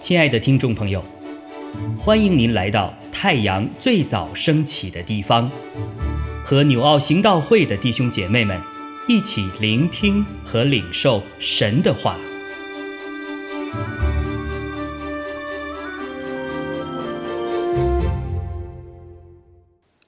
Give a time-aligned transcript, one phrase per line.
[0.00, 1.04] 亲爱的听众朋友，
[1.96, 5.48] 欢迎您来到太阳最早升起的地方，
[6.44, 8.60] 和纽奥行道会的弟兄姐妹们
[9.06, 12.16] 一起聆听和领受神的话。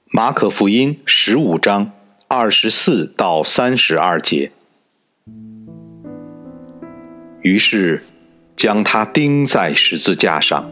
[0.09, 1.91] 马可福音十五章
[2.27, 4.51] 二十四到三十二节。
[7.43, 8.01] 于是，
[8.55, 10.71] 将他钉在十字架上，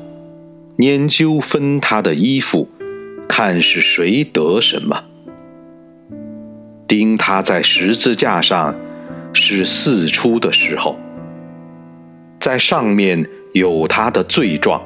[0.78, 2.70] 研究分他的衣服，
[3.28, 5.04] 看是谁得什么。
[6.88, 8.74] 钉他在十字架上
[9.34, 10.98] 是四出的时候，
[12.40, 14.82] 在上面有他的罪状，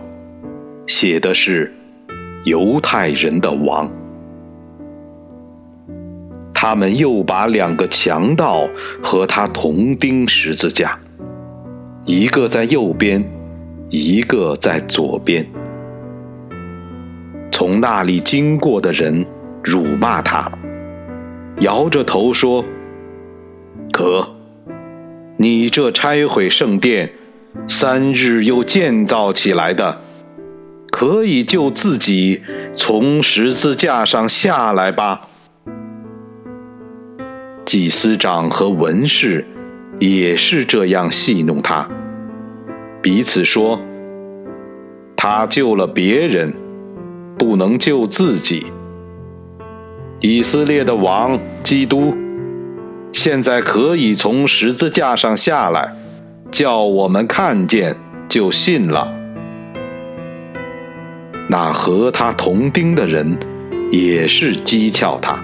[0.87, 1.71] 写的是
[2.45, 3.91] 犹太人的王。
[6.51, 8.67] 他们又把两个强盗
[9.03, 10.97] 和他同钉十字架，
[12.07, 13.27] 一个在右边，
[13.89, 15.43] 一个在左边。
[17.51, 19.25] 从那里经过的人
[19.63, 20.51] 辱骂他，
[21.61, 22.63] 摇着头说
[23.91, 24.35] ：“可，
[25.37, 27.11] 你这拆毁圣殿，
[27.67, 29.99] 三日又建造起来的，
[30.91, 35.27] 可以救自己从十字架上下来吧。”
[37.65, 39.43] 祭司长和文士
[39.99, 41.87] 也是这样戏弄他，
[43.01, 43.79] 彼此说
[45.15, 46.53] ：“他救了别人，
[47.37, 48.65] 不能救自己。
[50.19, 52.13] 以色列的王基督，
[53.13, 55.93] 现在可以从十字架上下来，
[56.51, 57.95] 叫我们看见
[58.27, 59.13] 就信了。”
[61.47, 63.37] 那和他同钉的人
[63.91, 65.39] 也是讥诮他。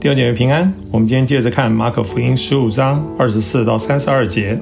[0.00, 4.56] 弟兄姐妹平安，我们今天接着看马可福音十五章二十四到三十二节。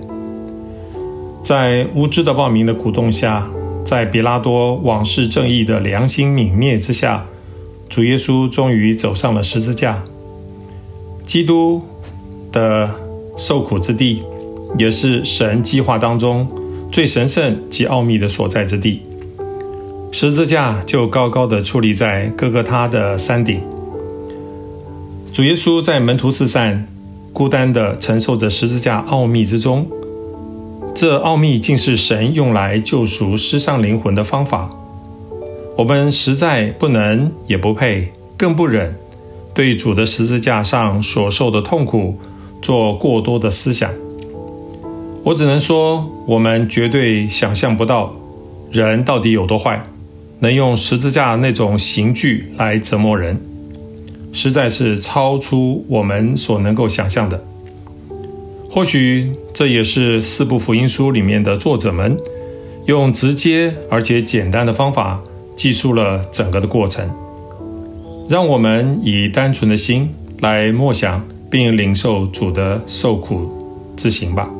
[1.42, 3.46] 在无知的报名的鼓动下，
[3.84, 7.26] 在比拉多往事正义的良心泯灭之下，
[7.86, 10.02] 主耶稣终于走上了十字架。
[11.22, 11.82] 基督
[12.50, 12.90] 的
[13.36, 14.22] 受苦之地，
[14.78, 16.48] 也是神计划当中
[16.90, 19.02] 最神圣及奥秘的所在之地。
[20.10, 23.60] 十字架就高高的矗立在哥哥他的山顶。
[25.36, 26.88] 主耶稣在门徒四散，
[27.30, 29.86] 孤单地承受着十字架奥秘之中。
[30.94, 34.70] 这奥秘竟是神用来救赎失丧灵魂的方法。
[35.76, 38.96] 我们实在不能，也不配，更不忍
[39.52, 42.18] 对主的十字架上所受的痛苦
[42.62, 43.90] 做过多的思想。
[45.22, 48.16] 我只能说，我们绝对想象不到
[48.72, 49.82] 人到底有多坏，
[50.38, 53.38] 能用十字架那种刑具来折磨人。
[54.36, 57.42] 实在是超出我们所能够想象的。
[58.70, 62.14] 或许这也是四部福音书里面的作者们
[62.84, 65.22] 用直接而且简单的方法
[65.56, 67.08] 记述了整个的过程，
[68.28, 70.10] 让我们以单纯的心
[70.40, 73.50] 来默想并领受主的受苦
[73.96, 74.50] 之行吧。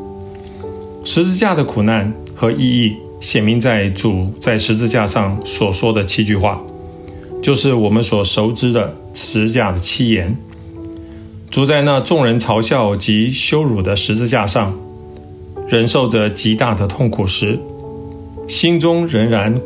[1.04, 6.58] 十字架的苦难和意义显明在主在十字架上所说的七句话。
[7.42, 10.36] 就是我们所熟知的十字架的七言。
[11.50, 14.78] 主在那众人嘲笑及羞辱的十字架上，
[15.66, 17.58] 忍受着极大的痛苦时，
[18.46, 19.60] 心中仍然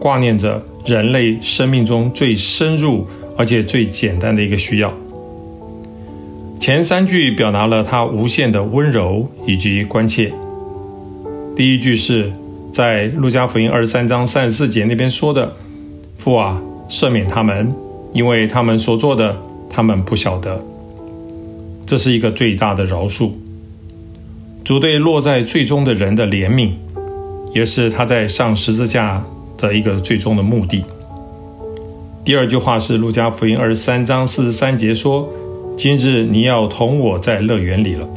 [0.00, 3.06] 挂念着人类生命中最深入
[3.36, 4.94] 而且最简单的一个需要。
[6.60, 10.32] 前三句表达了他无限的温柔以及关切。
[11.56, 12.32] 第一句是
[12.72, 15.54] 在路加福音二十三章三十四节那边说的
[16.16, 17.74] ：“父啊。”赦免他们，
[18.14, 19.36] 因为他们所做的，
[19.68, 20.64] 他们不晓得。
[21.84, 23.32] 这是一个最大的饶恕。
[24.64, 26.70] 主对落在最终的人的怜悯，
[27.52, 29.22] 也是他在上十字架
[29.58, 30.82] 的一个最终的目的。
[32.24, 35.28] 第二句话是路加福音二十三章四十三节说
[35.76, 38.08] ：“今日你要同我在乐园里了。”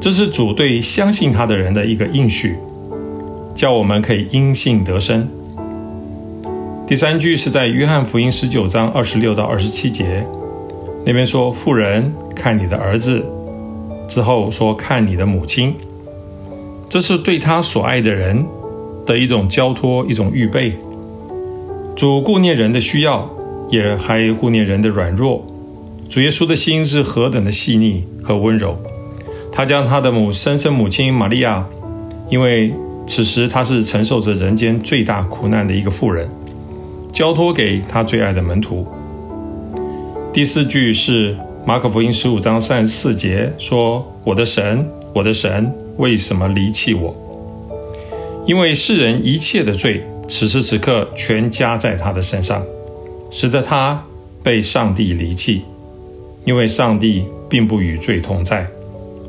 [0.00, 2.54] 这是主对相信他的人的一个应许，
[3.54, 5.28] 叫我们可以因信得生。
[6.92, 10.26] 第三句是在约翰福音十九章二十六到二十七节，
[11.06, 13.24] 那边说：“妇人，看你的儿子。”
[14.06, 15.74] 之后说：“看你的母亲。”
[16.90, 18.44] 这是对他所爱的人
[19.06, 20.76] 的一种交托，一种预备。
[21.96, 23.26] 主顾念人的需要，
[23.70, 25.42] 也还顾念人的软弱。
[26.10, 28.76] 主耶稣的心是何等的细腻和温柔，
[29.50, 31.66] 他将他的母生身母亲玛利亚，
[32.28, 32.74] 因为
[33.06, 36.28] 此时他是承受着人间最大苦难的一个妇人，
[37.12, 38.86] 交托给他最爱的门徒。
[40.32, 41.36] 第四句是
[41.66, 47.14] 马可福音十五章三十四节说：“我的神，我的神，为什么离弃我？”
[48.46, 52.64] 因为世人一切的罪，此时此刻全加在他的身上，
[53.30, 54.02] 使得他
[54.42, 55.62] 被上帝离弃。
[56.44, 58.66] 因为上帝并不与罪同在，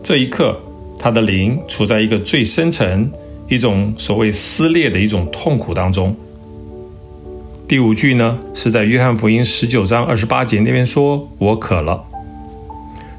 [0.01, 0.57] 这一刻，
[0.97, 3.11] 他的灵处在一个最深沉、
[3.47, 6.15] 一种所谓撕裂的一种痛苦当中。
[7.73, 12.03] 第五句呢，是在约翰福音十九章二十八节那边说：“我渴了。”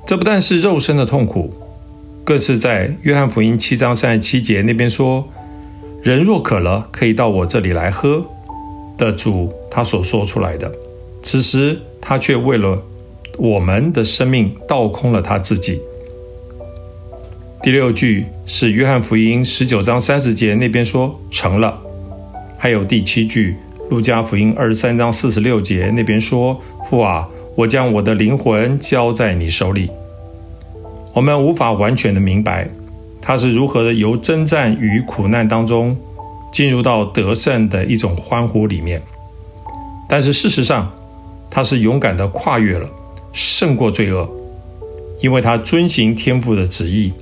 [0.06, 1.52] 这不但是肉身的痛苦，
[2.22, 5.28] 更是在约翰福音七章三十七节那边说
[6.04, 8.24] ：“人若渴了，可以到我这里来喝。”
[8.96, 10.72] 的主他所说出来的，
[11.20, 12.80] 此时他却为了。
[13.36, 15.80] 我们的生命倒空了他自己。
[17.60, 21.82] 第六句是约翰福音十九章三十节那边说成了，
[22.56, 23.56] 还有第七句
[23.94, 26.60] 路加福音二十三章四十六节那边说
[26.90, 29.88] 父啊，我将我的灵魂交在你手里。
[31.12, 32.68] 我们无法完全的明白
[33.22, 35.96] 他是如何的由征战与苦难当中
[36.50, 39.00] 进入到得胜的一种欢呼里面，
[40.08, 40.92] 但是事实上
[41.48, 42.90] 他是勇敢的跨越了。
[43.32, 44.28] 胜过罪恶，
[45.20, 47.12] 因为他遵行天父的旨意，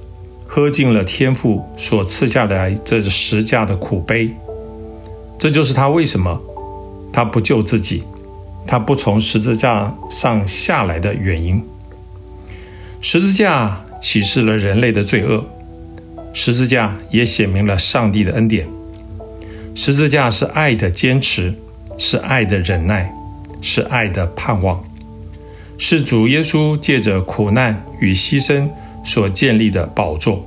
[0.46, 4.30] 喝尽了天父所赐下来这十架的苦杯。
[5.38, 6.40] 这就是他为什么
[7.12, 8.02] 他不救自己，
[8.66, 11.62] 他不从十字架上下来的原因。
[13.00, 15.44] 十字架启示了人类的罪恶，
[16.32, 18.66] 十字架也显明了上帝的恩典。
[19.74, 21.54] 十字架是爱的坚持，
[21.98, 23.12] 是爱的忍耐，
[23.60, 24.82] 是爱的盼望。
[25.78, 28.68] 是主耶稣借着苦难与牺牲
[29.04, 30.46] 所建立的宝座，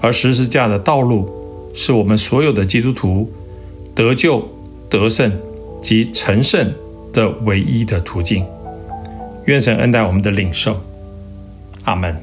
[0.00, 1.28] 而十字架的道路
[1.74, 3.30] 是我们所有的基督徒
[3.94, 4.48] 得救、
[4.88, 5.30] 得胜
[5.80, 6.72] 及成圣
[7.12, 8.44] 的唯一的途径。
[9.46, 10.80] 愿神恩待我们的领受，
[11.84, 12.16] 阿门。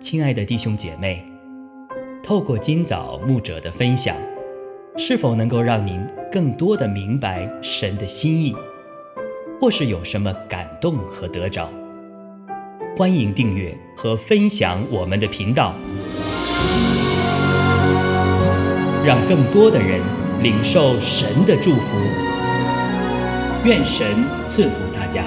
[0.00, 1.24] 亲爱的弟兄姐妹，
[2.22, 4.16] 透过今早牧者的分享。
[5.00, 8.52] 是否能够让您更多的明白神的心意，
[9.60, 11.70] 或是有什么感动和得着？
[12.96, 15.72] 欢迎订阅和分享我们的频道，
[19.08, 20.02] 让更多的人
[20.42, 21.96] 领受神的祝福。
[23.64, 24.06] 愿神
[24.44, 25.24] 赐福大家。